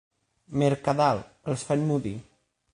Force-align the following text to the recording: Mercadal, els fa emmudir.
Mercadal, 0.61 1.21
els 1.53 1.69
fa 1.69 1.81
emmudir. 1.81 2.17